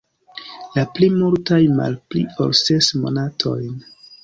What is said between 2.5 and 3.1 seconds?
ses